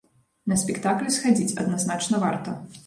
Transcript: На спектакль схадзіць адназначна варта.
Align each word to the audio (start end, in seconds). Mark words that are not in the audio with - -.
На 0.51 0.57
спектакль 0.61 1.11
схадзіць 1.19 1.57
адназначна 1.65 2.25
варта. 2.27 2.61